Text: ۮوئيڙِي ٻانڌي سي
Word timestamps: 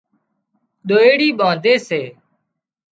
ۮوئيڙِي 0.87 1.29
ٻانڌي 1.39 1.75
سي 1.87 2.01